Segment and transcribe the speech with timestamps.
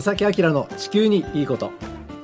[0.00, 1.72] 正木明の地球にいいこと。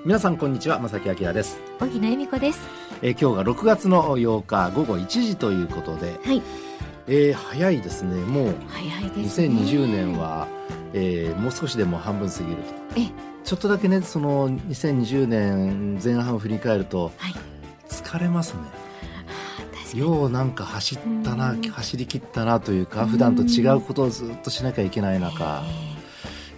[0.04, 1.58] 皆さんこんにちは正木明です。
[1.80, 2.60] 小木恵美子です。
[3.02, 6.40] えー、今日が6月の8日午後1時ということで、はい。
[7.08, 8.14] えー、早いですね。
[8.26, 9.48] もう早いですね。
[9.48, 10.46] 2020年は、
[10.92, 12.56] えー、もう少しでも半分過ぎる
[12.94, 13.00] と。
[13.00, 13.10] え。
[13.42, 17.34] ちょっとだけねその2020年前半を振り返るとはい。
[17.88, 18.60] 疲れますね。
[19.98, 21.62] ようなんか走ったなうん。
[21.62, 25.64] 走り切ったなというかうん普段と違うことをずっとしなきゃいけない中。
[25.90, 25.93] え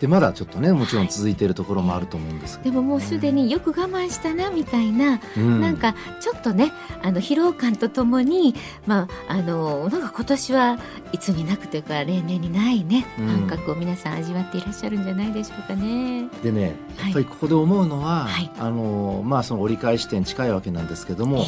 [0.00, 5.60] でまだちょっとねもちろん続いているところもあると思うんですけど、ーでももうすでによく我慢したなみたいな、うん。
[5.60, 6.72] なんかちょっとね
[7.02, 8.54] あの疲労感とともに
[8.86, 10.78] まああのなんか今年は
[11.12, 13.26] いつになくというか例年にないねうん。
[13.48, 16.28] 感覚を皆さん味わっていらっしゃるんじゃないでしょうかね。
[16.42, 17.10] でねはい。
[17.10, 18.50] やっぱりここで思うのは、はい。
[18.58, 21.44] あのまあその折り返し点近いわけなんですけども、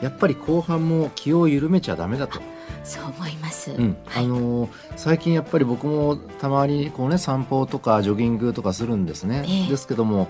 [0.00, 2.57] えやっぱり後半も気を緩めちゃダメだと、ー
[2.88, 3.70] そう思います。
[3.70, 3.96] うん。
[4.06, 4.24] はい。
[4.24, 9.68] あの最近やっぱり僕もたまにこう、ね、散歩とかジョギングとかするんですね、ええ。
[9.68, 10.28] ですけども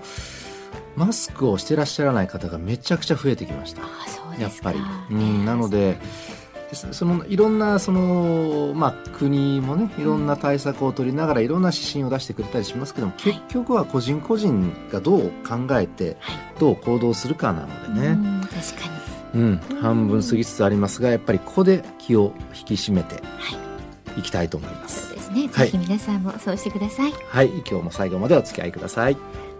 [0.95, 3.81] マスクをしてらっしゃらない方がめちゃくちゃ増えてきました。
[4.39, 4.79] やっぱり、
[5.11, 5.97] うん、なので
[6.71, 16.59] そそのいろんなその、まあ、国もねいろんな対策を取りながらいろんな指針を出してくれたりしますけども、結局は個人個人がどう考えてはい。
[16.59, 18.98] どう行動するかなのでね、うん確かに
[19.35, 23.69] うん半分過ぎつつありますがやっぱりここで気を引き締めてはい。
[24.17, 25.07] いきたいと思います。
[25.07, 25.49] そうですね。
[25.53, 25.71] はい。
[25.71, 27.13] ぜひ皆さんもそうしてください。
[27.29, 27.49] はい。
[27.49, 29.15] 今日も最後までお付き合いください。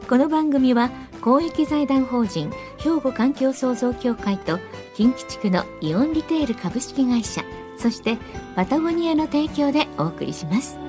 [0.09, 0.90] この番組は
[1.22, 4.59] 公益財団法人兵庫環境創造協会と
[4.95, 7.44] 近畿地区のイオンリテール株式会社
[7.78, 8.17] そして
[8.56, 10.88] パタゴニアの提供でお送りします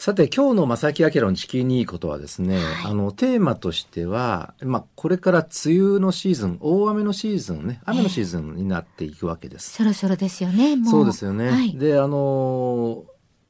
[0.00, 2.90] さて今日の正木明の地球にいいことはですね、はい。
[2.92, 10.90] あのテーマとしては、まあ、これから梅雨のシーズン大雨のシーズンね雨のシーズンになっていくわけです、そろそろですよねもう。
[10.90, 11.76] そうですよね、はい。
[11.76, 13.04] であの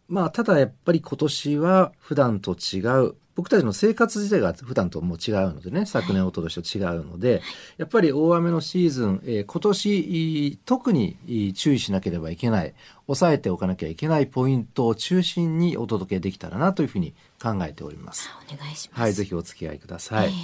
[0.09, 7.43] まあただやっぱり今年は普段と違う僕たちの生活自体が普段ともう違うのでね昨年一昨年と違うので、
[7.79, 12.75] やっぱり大雨のシーズン、えー今年いい特にいい注意しなければいけない
[13.07, 18.31] 抑えておかなきゃいけないポイントを中心にお届けできたらなというふうに考えております。
[18.53, 19.01] お願いします。
[19.01, 20.29] はい、ぜひお付き合いください。
[20.29, 20.35] え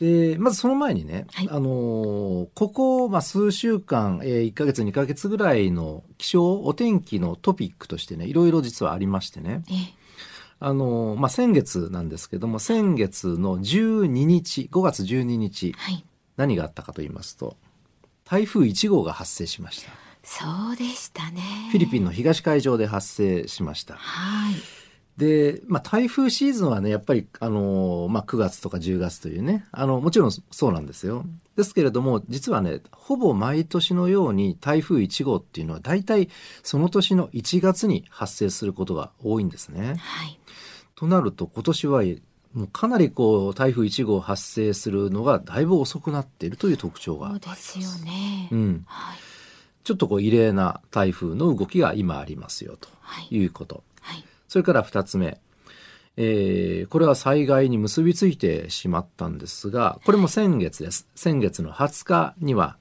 [0.00, 1.48] でまずその前にね、はい。
[1.50, 9.97] あのーここ、まあ、数週間、えー、1ヶ月2ヶ月ぐらいの気象お天気のトピックとしてねいろいろ実はありましてね、ーえ
[10.60, 16.04] あのーまあ、先月なんですけども先月の12日5月12日ーはい。
[16.36, 17.56] 何があったかと言いますと
[18.24, 19.90] 台風1号が発生しました。
[20.22, 21.40] そうでしたね。
[21.70, 23.94] フィリピンの東海上で発生しました。
[23.94, 24.54] はい。
[25.16, 31.24] で、まあ、台風シーズンはね、やっぱり、あのーまあ、9月とか10月というね、あの、もちろんそうなんですよ。
[31.58, 36.28] ですけれども、実はね、ほぼ毎年のように台風1号っていうのは、大体
[36.62, 39.96] その年の1月に発生することが多いんですね。
[39.98, 40.38] はい
[40.94, 42.02] となると、今年は、
[42.52, 47.78] もうかなりこう、台風1号発生するのがだいぶ遅くなっているという特徴があそうります。
[47.78, 48.84] ですよね、うん。
[48.86, 49.16] はい
[49.84, 53.82] ちょっとこう、異例な台風の動きが今ありますよ、とはいいうこと。
[54.00, 55.40] はいそれから二つ目。
[56.20, 61.06] えーこれは災害に結びついてしまったんですが、これも先月です。
[61.14, 62.76] 先月の20日には、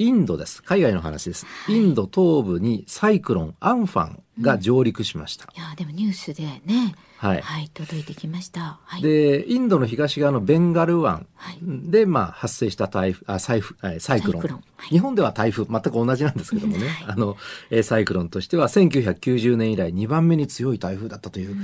[0.00, 0.62] インドです。
[0.62, 1.44] 海外の話です。
[1.68, 5.52] インド東部にサイクロン、アンファンが上陸しました。
[5.54, 7.42] いやでもニュースでねはい。
[7.42, 8.80] はい届いてきました。
[8.82, 9.02] はい。
[9.02, 11.58] で、インドの東側のベンガル湾はい。
[11.60, 14.40] で、まあ、発生した台風、あ、サイフ、あサイクロン。
[14.40, 14.64] サイクロン。
[14.76, 14.88] はい。
[14.88, 17.36] 日本では台風、全く同じなんですけどもね、 あの、
[17.68, 21.54] えーサイクロンとしては1990年以来2番目に強い台風だったという、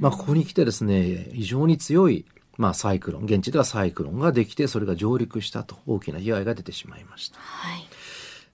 [0.00, 2.26] まあ、ここに来てですね、非常に強い、
[2.58, 7.38] まあ、サイクロン、現地ではサイクロンができて、それが上陸したと、大きな被害が出てしまいました。
[7.38, 7.86] はい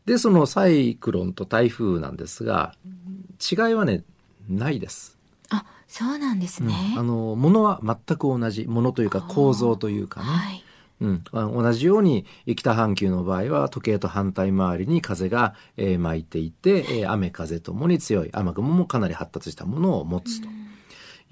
[0.07, 2.75] で、そのサイクロンと台風なんですが、
[3.41, 4.03] 違いはね、
[4.49, 5.19] ないです。
[5.51, 10.27] あそうなんですね、あの、ものは全く同じ、ものというか構造というかね。
[10.27, 10.65] はい
[11.01, 20.49] うん、あ同じように北半球の場合は時計と反対回りに風が、えー巻いていて、えー雨風ともに強い雨雲もかなり発達したものを持つと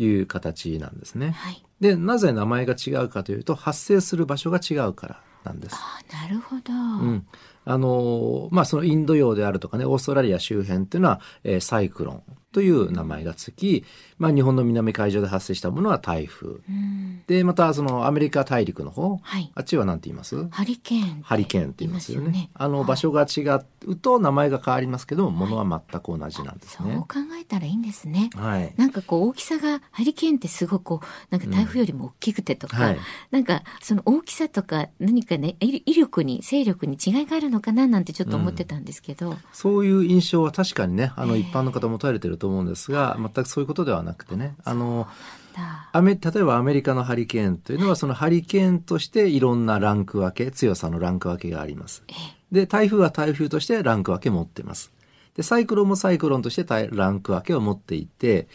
[0.03, 1.31] いう形なんですね。
[1.31, 5.77] はいでなぜ名前が違うかというと発生する場所が違うからなんです。
[5.77, 6.77] あなるほど、う
[7.13, 7.27] ん、
[7.65, 12.23] あの、まあ、そのインド洋であるとかね、オーストラリア周辺っていうのは、えーサイクロン
[12.53, 13.85] という名前がつき、
[14.19, 16.49] まあ、日本の南海上で発生したものは台風。
[16.49, 20.49] うんで、またそのアメリカ大陸の方、はいあっちは何て言います？
[20.51, 22.27] ハリケーンハリケーンって言いますよね。
[22.27, 23.43] よねあの、場所が違
[23.87, 26.93] うと名前が変わりますけど、ものは全く同じなんですね。
[26.95, 27.07] そう考
[27.41, 28.31] えたらいいんですね。
[28.35, 28.75] はい。
[28.77, 32.99] なんかこう大きさがハリケーンってすごくこうなんか台風よりも大きくてとか、はい
[33.31, 41.41] なんかその大きさとか何かね威威力に勢力に違いがあるのかななんてちょっと思ってたんですけど、そういう印象は確かにね、あの、ええ。
[41.41, 45.09] 一般の方も持たれてると思うんですが、全くそういうことではなくてね、あの、
[45.53, 45.89] だ。
[45.93, 52.03] アメ例えばアメリカのハリケーンというのはそのハリケーンとしていろんなランク分け強さのランク分けがあります。
[52.09, 52.13] え
[52.53, 54.93] で台風は台風としてランク分け持ってます。
[55.37, 58.49] でサイクロンもサイクロンとしてランク分けを持っていて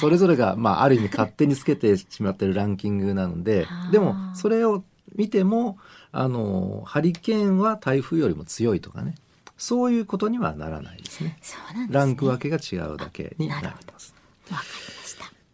[0.00, 4.84] それぞれが、まあ、ある意味勝手につけてしまってるランキングなのででもそれを
[5.16, 5.78] 見ても
[6.12, 9.14] あのハリケーンは台風よりも強いとかね
[9.56, 11.88] そういうことにはならないですねすね。
[11.90, 14.14] ランク分けが違うだけになります。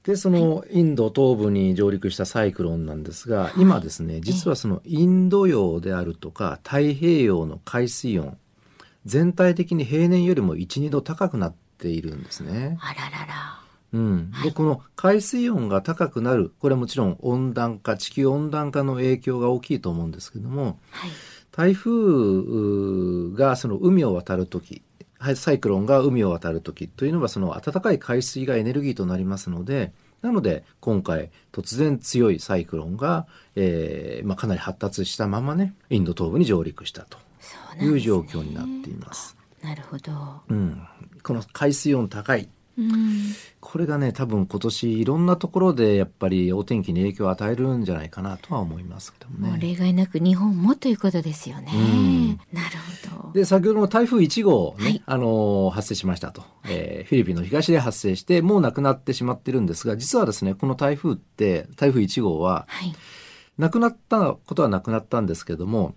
[0.08, 8.38] で、そのインド東部に上陸したサイクロンなんですが、今ですね、実はそのインド洋であるとか太平洋の海水温、
[9.04, 12.78] 全体的に平年よりも1、2度高くなっているんですね。
[12.80, 13.57] あららら。
[13.92, 14.32] うん。
[14.42, 21.10] で、この海水温が高くなる、これはもちろん温暖化、地球温暖化の影響が大きいと思うんですけども、はい。
[21.52, 24.82] 台風がその海を渡るとき、
[25.18, 29.92] はいサイクロンが海を渡るときというのはその暖かい海水がエネルギーとなりますので、
[30.22, 33.26] なので今回突然強いサイクロンが、
[33.56, 37.18] えーまあ、かなり発達したままね、インド東部に上陸したと
[37.80, 39.36] いう状況になっています。
[39.62, 40.12] なるほど。
[40.48, 40.86] うん。
[41.24, 42.48] この海水温高い。
[42.78, 43.34] うん。
[43.60, 49.58] これがね、多分今年いろんなところでやっぱりお天気に影響を与えるんじゃないかなとは思いますけどもね。
[49.60, 51.72] 例外なく日本もということですよね。
[51.74, 52.76] うんなる
[53.10, 53.32] ほど。
[53.32, 62.94] で、先ほどの台風1号ね、はいあのー発生しましたと、えーフィリピンの東で発生して、もうなくなってしまってるんですが、実はですね、この台風って、台風1号は、はい。
[63.58, 65.96] なくなったことはなくなったんですけども、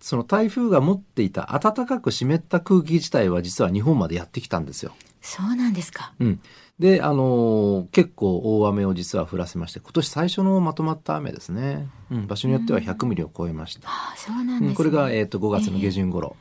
[0.00, 4.92] その台風が持っていた暖かく湿った空気自体は実は日本までやってきたんですよ。
[5.20, 6.12] そうなんですか。
[6.20, 6.40] うん。
[6.78, 11.88] で、あのー結構大雨を実は降らせまして、今年最初のまとまった雨ですね。
[12.10, 13.88] うん、場所によっては100ミリを超えました。
[13.88, 14.68] ああ、そうなんですね。
[14.68, 16.36] うん、これが、えっ、と、5月の下旬頃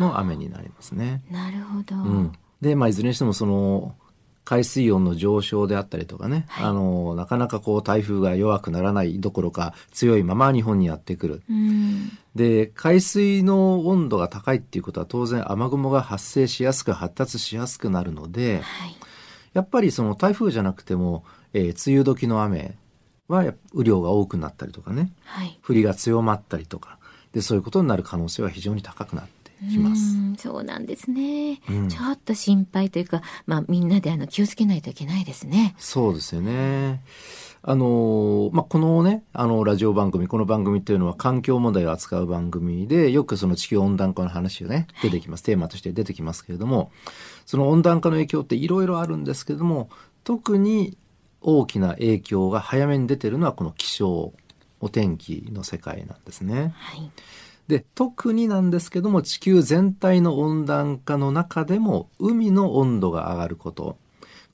[0.00, 1.22] の雨になりますね。
[1.30, 1.96] なるほど。
[1.96, 3.94] うん、で、まあ、いずれにしてもその
[4.46, 11.42] 海水温の上昇であったりとかね、はいあのなかなかこう台風が弱くならないどころか強いまま日本にやってくる。
[11.50, 12.16] うん。
[12.36, 18.96] で海水の温度が高いっていうことは当然雨雲が発生しやすく発達しやすくなるのではい。
[19.52, 22.76] やっぱりその台風じゃなくても、えー梅雨時の雨
[23.26, 25.58] は雨量が多くなったりとかねはい。
[25.66, 26.98] 降りが強まったりとか
[27.32, 29.35] でそういうことになる可能性は非常に高くなって
[29.70, 30.16] きます。
[30.16, 35.74] うんそうなんですね、うんちょっと心配というか、まあ、みんなであの気をつけないといけないですね。
[35.78, 37.02] そうですよね。
[37.68, 45.42] あのまあ、このね、あの、ラジオ番組、この番組っていうのは環境問題を扱う番組で、よくその地球温暖化の話がね、出てきます。
[45.42, 46.92] テーマとして出てきますけれども、
[47.44, 49.90] その温暖化の影響っていろいろあるんですけれども、
[50.22, 50.96] 特に
[51.40, 54.32] 大きな影響が早めに出てるのはこの気象、
[54.80, 56.72] お天気の世界なんですね。
[56.76, 57.10] はい。
[57.68, 63.98] で、特になんですけども、地球全体の温暖化の中でも、海の温度が上がること。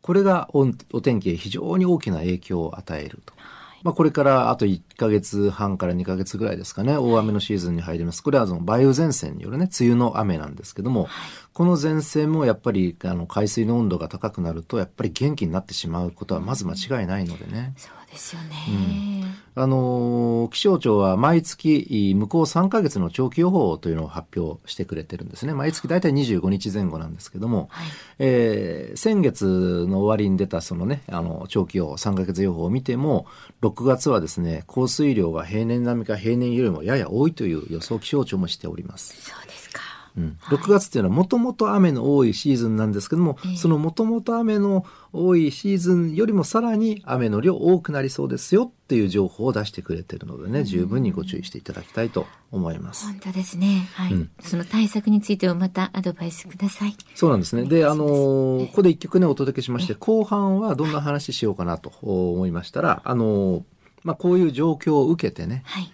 [0.00, 3.34] これがおお天気へ非常に大きな影響を与えると。
[3.82, 8.22] まあ、これからあと1ヶ月半から2ヶ月ぐらいですかね、大雨のシーズンに入ります。
[8.22, 11.08] これはその梅雨前線によるね、梅雨の雨なんですけども、
[11.52, 17.74] この前線もやっぱりあの海水の温度が高くなると、やっぱり元気になってしまうことはまず間違いないのでね。
[17.76, 19.12] そうですよね。
[19.54, 25.52] あの気象庁は毎月向こう3ヶ月の長期予報というのを発表してくれてるんですね。
[25.52, 27.86] 毎月大体25日前後なんですけども、はい。
[28.18, 33.26] えー先月の終わりに出たそのね、あの、長期予報、3ヶ月予報を見ても、
[33.62, 39.14] 6月はですね、降水量が平年並みか平年よりもやや多いという予想気象庁もしております。
[39.22, 39.80] そうですか。
[40.16, 53.06] うん、6月っていうのはもともと雨の多いシーズンなんですけども、ええそのもともと雨の多いシーズンよりもさらに雨の量多くなりそうですよっていう情報を出してくれてるのでね、十分にご注意していただきたいと思います。
[53.06, 53.88] 本当ですね。
[53.94, 56.96] はい、うんその対策についてはまたアドバイスください。
[57.14, 57.64] そうなんですね。
[57.64, 63.62] で、あのーええここで一曲ね、お届けしまして、後半はどんな話しようかなと思いましたら、あのー
[64.04, 65.90] まあ、こういう状況を受けてね、はい。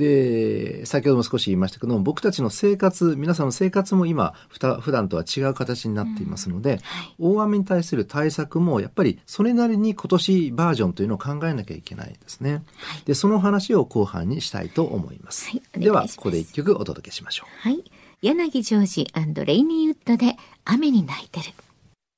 [0.00, 7.14] で、先ほども少し言いましたけども、僕たちの生活、皆さんの生活も今、ふた普段とは違う形になっていますので、はい。
[7.18, 12.64] 大雨に対する対策もやっぱりそれなりに今年バージョンというのを考えなきゃいけないですね。
[13.04, 15.50] で、その話を後半にしたいと思います。
[15.50, 17.68] はいますでは、ここで一曲お届けしましょう。
[17.68, 17.84] はい。
[18.22, 21.52] 柳ジョージレイニーウッドで雨に泣いてる。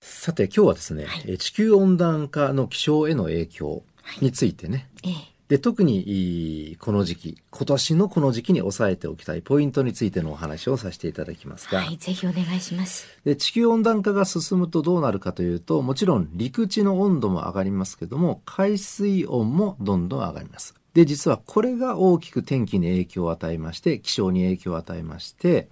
[0.01, 3.83] さて今日はですね、はい、地球温暖化の気象への影響
[4.21, 13.07] についてね、はい、で特にこの時期今年のこの時期に押さえておきたいポイントについてのお話をさせていただきますが、はい、ぜひお願いします。
[13.27, 20.75] で地球温暖化が進むとどうなるかというともちろん陸地の温度も上がりますけども海水温もどんどん上がります。
[20.95, 25.69] で実はこれが大きく天気に影響を与えまして気象に影響を与えまして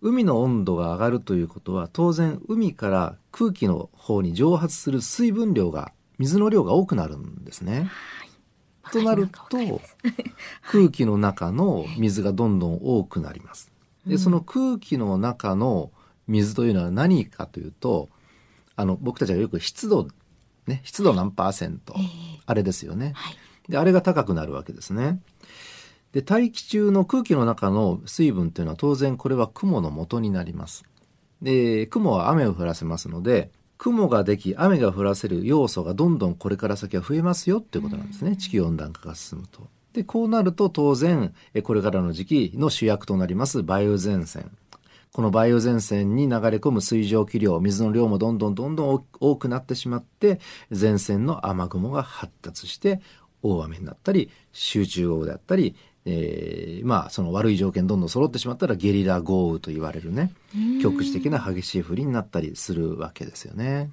[0.00, 7.88] 海の温度が上がるということは当然海から空気の方に蒸発する水分量が水の量が多くなるんですね。
[8.92, 9.58] となると
[10.70, 13.70] 空気の中の水がどんどん多くなります。
[14.06, 15.90] でその空気の中の
[16.26, 18.08] 水というのは何かというと
[18.76, 20.08] あの僕たちがよく湿度
[20.66, 21.94] ね湿度何パーセント、
[22.46, 23.14] あれですよね。
[23.68, 25.20] であれが高くなるわけですね。
[26.12, 30.84] で大気中の空気の中の水分というのは当然これは雲の元になります。
[31.42, 39.68] で雲は雨を降らせますので雲ができ雨が降らせる要素がどんどんこれから先は増えますよっていうことなんですね地球温暖化が進むと。
[39.92, 41.32] でこうなると当然
[41.62, 44.50] これからの時期の主役となります梅雨前線
[45.12, 53.00] この梅雨前線に流れ込む水蒸気量水の量もどんどんどんどん多くなってしまって前線の雨雲が発達して
[53.42, 55.74] 大雨になったり集中豪雨であったり
[56.10, 60.32] えー、まあその悪い条件どんどん揃ってしまったらゲリラ豪雨と言われるね
[60.82, 63.76] 局地的な激しい降りになったりするわけですよね。
[63.76, 63.88] はい、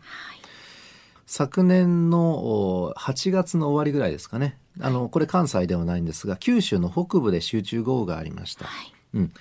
[1.25, 4.57] 昨年の8月の終わりぐらいですかね。
[4.79, 8.65] あのこれ関西ではないんですが九州の北部で集中豪雨がありました。
[8.65, 9.33] はい、うん。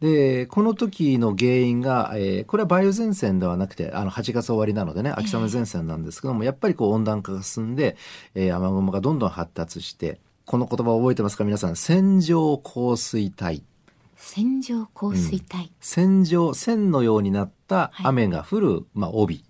[0.00, 7.96] で、この時の原因が、えー、これは梅雨前線ではなくて、あの、8月終わりなのでね、秋雨前線なんですけども、やっぱりこう温暖化が進んで、
[8.34, 10.18] えー、雨雲がどんどん発達して、
[10.52, 11.44] この言葉を覚えてますか？
[11.44, 11.76] 皆さん。
[11.76, 13.62] 線状降水帯。
[14.16, 19.46] 線状降水帯、うん、線状線のようになった雨が降る、はい、まあ、帯、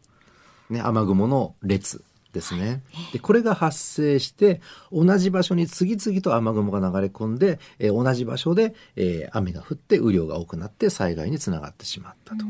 [0.70, 4.60] ね、雨雲の列ですね、はい、でこれが発生して
[4.92, 12.44] 同じ場所に次々と雨雲が流れ込んで、えー、同じ場所で、えー、雨が降って雨量が多くなって災害につながってしまったと。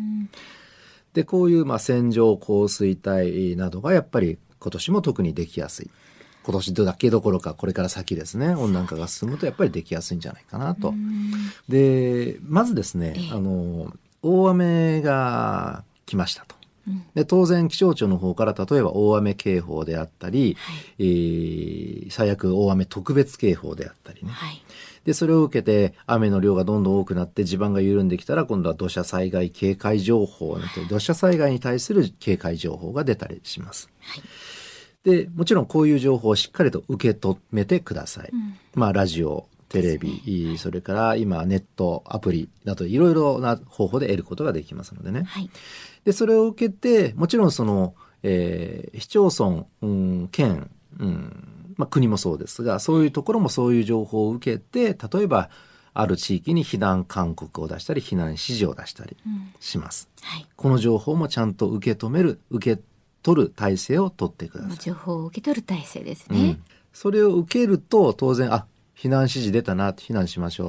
[1.14, 5.90] でこういう、まあ、線状降水帯などがやっぱり今年も特にできやすい。
[6.44, 8.54] 今年だけどころかこれから先ですね。
[8.54, 10.94] 温暖化が進むとやっぱりできやすいんじゃないかなと。
[11.68, 16.56] でまずですね、あの大雨が来ましたと。
[17.14, 24.60] で当然気象庁の方から例えば大雨警報であったり、はい、えー、最悪大雨特別警報であったりね、はい、
[25.04, 33.88] でそれを受けて雨の量がどんどん多くなって地盤が緩んできたら今度は土砂災害警戒情報など土砂災害に対する警戒情報が出たりします。
[34.00, 34.22] はい
[35.04, 38.30] で、もちろんこういう情報をしっかりと受け止めてください。
[38.32, 45.22] うん、まあ、ラジオ、テレビ、ね、それから今ネット、アプリなどいろいろな方法で得ることができますのでね。
[45.24, 45.50] はい、
[46.04, 55.48] で、それを受けて、もちろんその、えー、市町村、うん、県、うん、まあ、国もそうですが、そういうところもそういう情報を受けて、例えば、
[55.94, 59.16] ある地域に避難勧告を出したり、避難指示を出したり
[59.60, 60.08] します。
[60.16, 62.82] うんはい、この情報もちゃんと受け止める、受け
[63.22, 64.76] 取る体制を取ってください。
[64.78, 66.38] 情報を受け取る体制ですね。
[66.38, 70.68] うん、それを受けると当然あ避難指示出たな避難しましょう。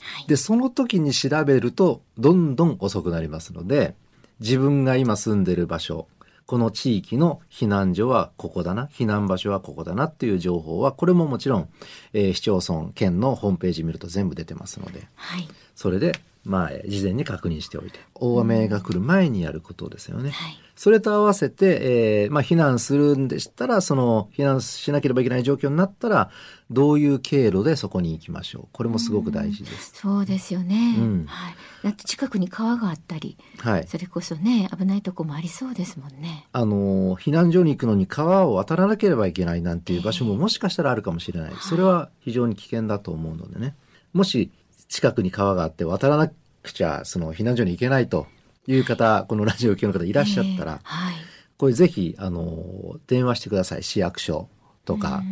[0.00, 3.94] はい、でその時に調べるとどんどん遅くなりますので
[4.40, 6.06] 自分が今住んでる場所
[6.46, 11.68] この地域の避難所はここだな避難場所はここだなっていう情報はこれももちろん、
[12.12, 16.12] えー、市町村県のホームページ見ると全部出てますので、はい、それで
[16.44, 20.30] まあ事前に確認しておいて大雨が来る前にやることですよね。
[20.30, 26.30] はいそれと合わせて、えー、まあ、避難するんでしたら、その、避難しなければいけない状況になったら、
[26.70, 28.68] どういう経路でそこに行きましょう。
[28.70, 29.92] これもすごく大事です。
[29.96, 30.94] うそうですよね。
[30.96, 31.54] うん、はい。
[31.82, 33.88] だって近くに川があったり、はい。
[33.88, 36.46] それこそね、危ないとこもありそうですもんね。
[36.52, 41.50] あの、避難所に行くのに川を渡らなければいけないなんていう場所ももしかしたらあるかもしれない。
[41.50, 43.74] えー、それは非常に危険だと思うのでね。
[44.12, 44.52] もし、
[44.86, 46.30] 近くに川があって渡らな
[46.62, 48.28] くちゃ、その避難所に行けないと
[48.68, 51.14] いう方、このラジオ聴の方いらっしゃったら、はい、
[51.56, 53.82] これぜひ、あの、電話してください。
[53.82, 54.48] 市役所
[54.84, 55.22] とか、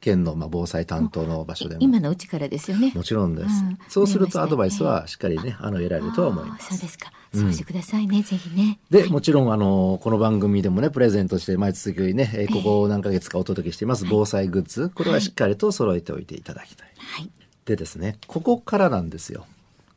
[0.00, 1.80] 県のまあ防災担当の場所でも。
[1.82, 2.92] 今のうちからですよね。
[2.94, 3.48] もちろんです。
[3.48, 6.68] うん、そうするとアドバイスはしっかりね、あの、得られるとは思います。
[6.68, 7.12] そうですか。
[7.34, 8.78] そうしてくださいね、うん、ぜひね。
[8.88, 14.90] で、もちろん、あの、この番組でもね、プレゼントして毎月ね、えー、ここ何ヶ月かお届けしています、防災グッズ。
[14.90, 16.88] これはしっかりと揃えておいていただきたい。
[16.96, 17.30] はい。
[17.64, 19.46] でですね、ここからなんですよ。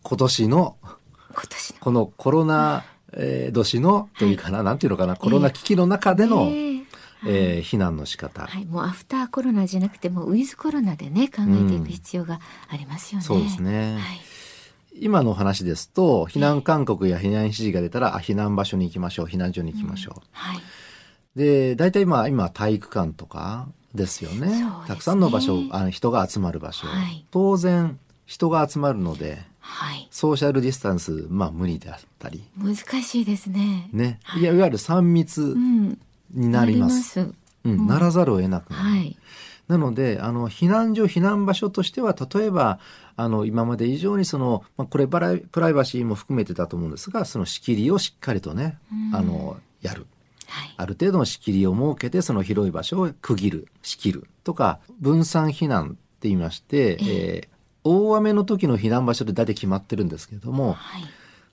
[0.03, 0.75] 今年の
[1.79, 6.83] このコロナ、えー、年のというかな、はい、なんていうのかなコロナ危機の中での、えー、
[7.25, 13.25] えー、避難の仕方、はい、もうアフターコロナじゃなくてもウィズコロナでね考えていく必要がありますよね。
[13.29, 14.01] うん、そうですね、はい。
[14.95, 20.21] 今の話ですと、避難勧告や避難指示が出たら、あ、避難場所に行きましょう、避難所に行きましょう。
[20.31, 20.61] はい。
[21.35, 24.47] で、大体今、今、体育館とかですよね。
[24.47, 24.65] ね。
[24.87, 26.87] たくさんの場所、あの人が集まる場所。
[26.87, 27.25] はい。
[27.31, 30.07] 当然、人が集まるので、はい。
[30.11, 33.89] ソーシャルディスタンス、まあ無理であったり、難しいですね。
[33.93, 34.19] ね。
[34.37, 35.97] いやいわゆる3密うん。
[36.31, 37.19] になります。
[37.19, 37.31] なり
[37.65, 38.83] うん、ならざるを得なくなる。
[38.89, 39.17] はい。
[39.69, 42.79] なので、あの、避難所、避難場所としては、例えば、
[43.15, 48.77] あの、今まで以上にその、まあ、これプライ、プライバシーも含めてだと思うんですが、その仕切りをしっかりとね、
[49.13, 50.05] あの、やる。
[50.47, 50.73] はい。
[50.75, 57.52] ある程度の仕切りを設けて、その広い場所を区切る、仕切るとか、分散避難って言いまして、えー
[57.83, 61.03] 大雨の時の避難場所で大体決まってるんですけれども、はい。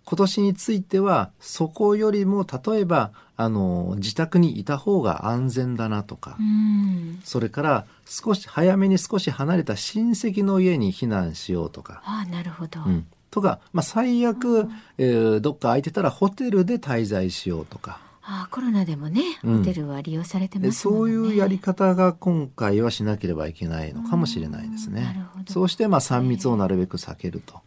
[0.04, 7.20] 今年については、そこよりも、例えば、あの、自宅にいた方が安全だなとか、うん。
[7.22, 12.80] それから少し早めに少し離れた親戚の家に避難しようとか、ああ、なるほど。
[12.84, 14.68] うん、とか、まあ、最悪、
[14.98, 21.12] えーどっか空いてたらホテルで滞在しようとか、ああ、コロナでもね、うんホテルは利用されてでますもんね。
[21.14, 27.60] そういうやり方が今回はしなければいけないのかもしれないですねそうしてまあ3密をなるべく避けると。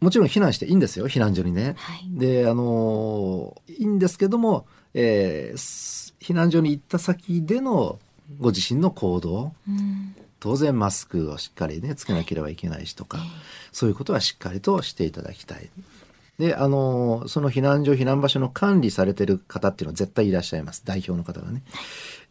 [0.00, 1.74] もちろん避難していいんですよ、避難所にね。
[1.76, 7.98] はいで、あのーいいんですけども、えーす避難所に行った先での
[8.38, 10.14] ご自身の行動、うん。
[10.38, 13.24] 当然マスクをしっかりね、つけなければいけないしとか、ええ
[13.72, 15.70] そういうことはしっかりとしていただきたい。
[16.38, 20.82] で、あの、その避難所、避難場所の管理されてる方っていうのは絶対いらっしゃいます。
[20.86, 21.62] 代表の方がね。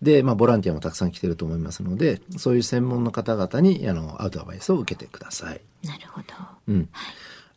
[0.01, 5.61] で、まあ、ボランティアもたくさん来てると思いますので、そういう専門の方々に、あの、アウトアバイスを受けてください。
[5.83, 6.25] なるほど。
[6.67, 6.89] うん。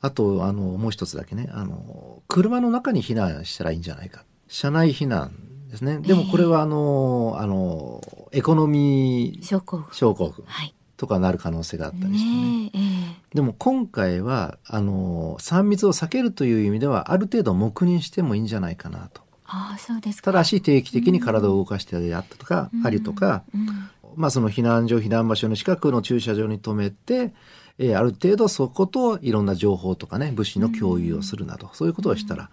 [0.00, 4.24] あと、あの、もう一つだけね、あの、車の中に避難したらいいんじゃないか。
[4.48, 5.32] 車内避難
[5.70, 5.98] ですね。
[5.98, 9.86] でもこれは、あの、あの、エコノミー症候群。
[9.92, 10.74] 症候群はい。
[10.96, 12.36] とかなる可能性があったりしてね。
[12.36, 13.02] ねえ、ええ
[13.34, 19.22] でも今回は、あの、3密を避けるという意味では、ある程度黙認してもいいんじゃないかなと。
[19.54, 20.32] ああ、そうですか。
[20.32, 27.32] ただし定期的に体を動かしてやったとか、うんありとか、うんまあその避難所、避難場所の近くの駐車場に停めて、
[27.78, 32.50] えーある程度そこといろんな情報とかね、物資の共有をするなど、そういうことをしたら、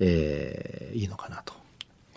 [0.00, 1.59] えーいいのかなと。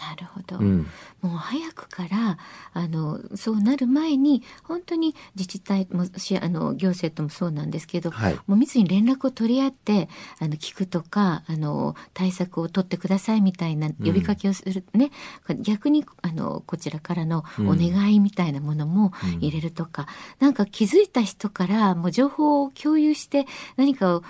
[0.10, 0.58] なるほど。
[0.58, 0.88] うん。
[1.22, 2.38] もう早くから
[2.74, 8.36] あのそうなる前に本当に自治体もしあの行政ともそうなんですけど、はい。
[8.48, 15.12] もう密に連絡を取り合ってあの聞くとかあの対策を取ってくださいみたいな呼びかけをする、ね。
[15.60, 20.08] 逆にあのこちらからのお願いみたいなものも入れるとか、
[20.40, 23.46] なんか気づいた人からもう情報を共有して
[23.78, 24.24] 何かを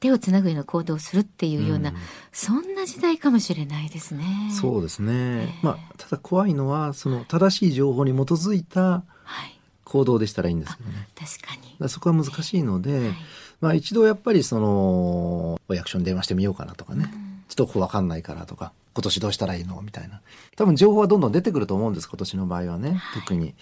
[0.00, 1.96] 手をつなぐような行動をするっていうような、うん
[2.32, 4.24] そんな時代かもしれないですね。
[4.52, 5.12] そうですね。
[5.12, 9.02] えまあ、ただ怖いのは、その正しい情報に基づいたは
[9.46, 11.08] い、行動でしたらいいんですけどね。
[11.18, 13.14] 確かにそこは難しいので、はい
[13.60, 17.12] まあ一度やっぱりその、お役所に電話してみようかなとかね。
[17.48, 20.20] ちょっとここわかんないからとか、今年どうしたらいいのみたいな。
[20.56, 23.54] 多分情報はどんどん出てくると思うんです、今年の場合はね、特に。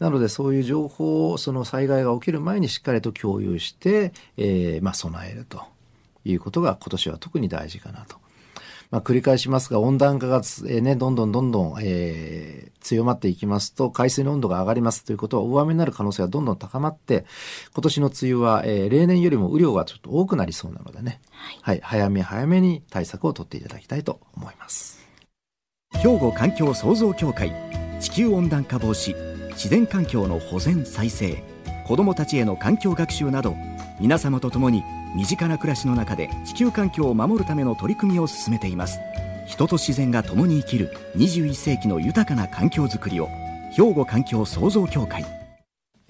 [0.00, 5.62] なのでそういう情報を、その災害が起きる前にしっかりと共有して、えーまあ備えると
[6.24, 8.16] いうことが今年は特に大事かなと。
[8.90, 17.26] まあ、繰り返しますが、温暖化がつ、えーね、どんどんどんどん、えー強まっていきますと、海水の温度が上がりますということは、大雨になる可能性がどんどん高まって、
[17.74, 21.20] 今年の梅雨は、えー例年よりも雨量がちょっと多くなりそうなのでね、
[21.62, 25.06] はい、早め早めに対策を取っていただきたいと思います。
[25.92, 27.52] 兵庫環境創造協会
[28.00, 29.14] 地球温暖化防止
[29.50, 31.42] 自然環境の保全再生
[31.86, 33.56] 子どもたちへの環境学習など
[34.00, 34.82] 皆様と共に
[35.14, 39.00] 身近な暮らしの中で地球環境を守るための取り組みを進めています
[39.46, 43.28] 人と自然が共に生きる21世紀の豊かな環境づくりを
[43.72, 45.24] 兵庫環境創造協会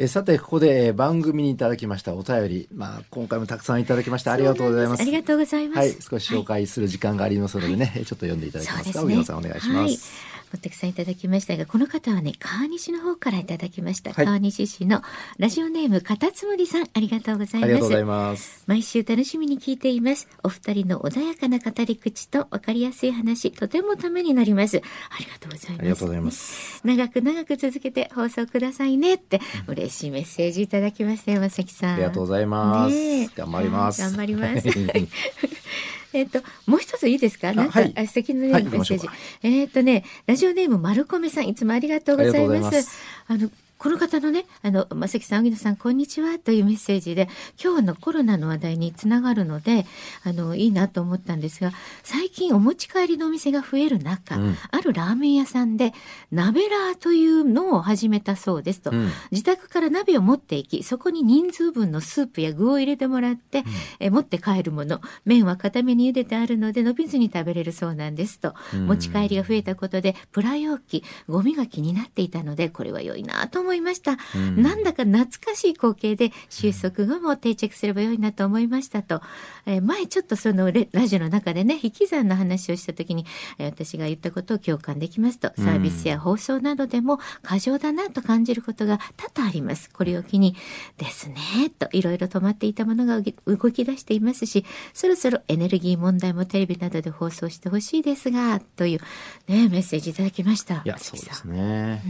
[0.00, 5.00] えーさて、ここで、えー番組にいただきましたお便り、まあ、今回もたくさんいただきましてありがとうございます。
[5.00, 5.78] ありがとうございます。
[5.78, 9.02] はい、少し紹介する時間がありますのでね、えーちょっと読んでいただけますか。
[9.02, 10.37] 荻野さんお願いしまはいす。。
[10.52, 14.12] もたくさんいただきましたが、この方はね、川西の方からいただきました。
[14.12, 15.02] はい川西市の
[15.38, 17.64] ラジオネーム、かたつむりさん、ありがとうございます。
[17.64, 18.64] ありがとうございます。
[18.66, 20.28] 毎週楽しみに聞いています。
[20.42, 24.78] お二人の穏やかな語り口と分かりやすい話、とてもためになります。
[24.78, 25.80] ありがとうございます。
[25.80, 26.80] ありがとうございます。
[26.84, 31.94] 長く長く続けて放送くださいねって、嬉しいメッセージいただきましたよ、まさん。
[31.94, 32.94] ありがとうございます。
[32.94, 34.02] ねえ頑張ります。
[34.02, 35.08] はい頑張りますはい
[36.12, 37.52] えっと、もう一ついいですか？
[37.52, 39.08] なんか、はいあ素敵なね、はいメッセージ。
[39.42, 42.38] えっとね、ラジオネーム、丸米さん、いつもありがとうござ。
[42.38, 42.88] います
[43.26, 47.28] あの、この方のね、あの、まさきさん、荻野さん、こんにちはというメッセージで、
[47.62, 49.86] 今日のコロナの話題につながるので、
[50.24, 51.70] あの、いいなと思ったんですが、
[52.02, 55.92] 最近お持ち帰りのお店が増える中、うんあるラーメン屋さんで、
[56.32, 58.90] 鍋ラーというのを始めたそうですと。
[58.90, 63.62] うん自宅から鍋を持っていき、そこに人数分のスープや具を入れてもらって、
[64.00, 65.00] え持って帰るもの。
[65.24, 68.54] 麺は固めに茹でてあるので伸びずに食べれるそうなんですと。
[68.74, 74.16] うん持ち帰りが増えたことで、プラ容器、ゴミが気になっていたので、これは良いなと思いました。
[74.34, 79.22] うんなんだか懐かしい光景で、収束後も定着すれば良いなと思いましたと。
[79.66, 83.26] えー前ちょっとそのレラジオの中でね、引き算の話をした時に、
[83.58, 89.90] えー私が言ったことを共感できますと、サービスや放送などでも過剰だなと感じることが多々あります。
[89.90, 90.56] これを機に、
[90.96, 91.36] ですね、
[91.78, 99.00] といろいろ止まっていたものが動き出していますし、そろそろエネルギー問題もテレビなどで放送してほしいですが、という
[99.48, 100.76] ね、メッセージいただきました。
[100.76, 102.02] いや、そうですね。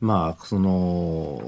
[0.00, 0.68] まあ、その、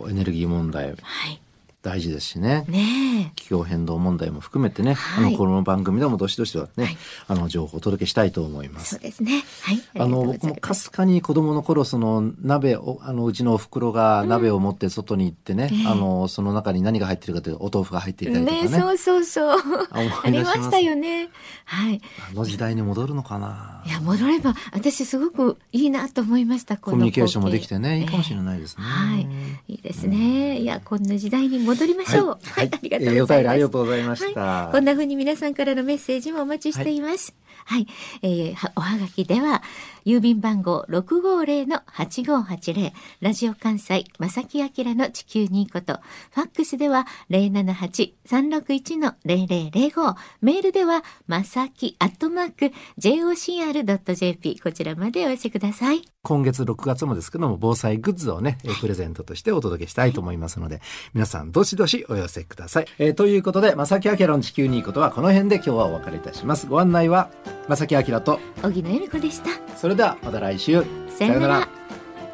[0.08, 1.40] エネルギー問題、はい。
[1.82, 2.64] 大事ですしね。
[2.68, 3.32] ねえ。
[3.36, 6.96] 気候変動問題も含めてね、はいあの、この番組でもどしどしとね、はい
[7.28, 9.00] あの、情報をお届けしたいと思いますそう。
[9.00, 9.42] ですね。
[9.62, 9.82] はい。
[9.98, 18.62] あの、僕もかすかに子供の頃、その鍋を、あの、うちのお袋が鍋を持って外に行ってね、ええあの、その中に何が入ってるかというとお豆腐が入っていたりとかね。
[18.62, 19.58] ねそうそうそう。
[19.90, 21.30] ありましたよね。
[21.64, 22.00] はい。
[22.30, 26.76] あの時代に戻るのかないや、戻れば、私すごくいいなと思いました。
[26.76, 28.60] コミュニケーションもできてね、いいかもしれない。
[28.60, 28.84] ですね。
[28.84, 29.26] はい。
[29.68, 30.60] いいですね。
[30.60, 32.38] いや、こんな時代に戻りましょう。
[32.42, 32.70] はい。
[32.72, 33.14] ありがとうございます。
[33.14, 34.40] えーお便りありがとうございました。
[34.40, 37.32] はい、こんな風に皆さんからのメッセージもお待ちしています。
[37.32, 37.86] はい、はい
[38.22, 39.62] えーおはがきでは、
[40.04, 46.00] 郵便番号650-8580、ラジオ関西、正木明の地球にいいこと、
[46.32, 56.02] ファックスでは078-361-0005、メールでは、まさきアットマーク、jocr.jp、こちらまでお寄せください。
[56.22, 60.80] 今月6月もですけども、防災グッズをね、えープレゼントとしてお届けしたいと思いますので、
[61.14, 62.86] 皆さんどしどしお寄せください。
[62.98, 66.66] えーということで、正木明の地球にいいことはこの辺で今日はお別れいたします。
[66.66, 67.30] ご案内は、
[67.68, 69.50] 正木明と、荻野恵美子でした。
[69.76, 70.84] それではまた来週。
[71.08, 71.68] さよなら。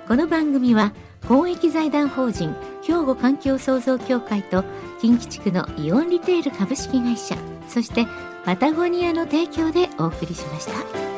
[0.07, 0.93] この番組は
[1.27, 4.63] 公益財団法人兵庫環境創造協会と
[5.01, 7.37] 近畿地区のイオンリテール株式会社
[7.69, 8.07] そして
[8.45, 11.16] パタゴニアの提供でお送りしました。